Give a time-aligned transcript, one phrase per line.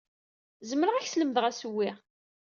[0.69, 1.89] Zemreɣ ad ak-slemdeɣ asewwi.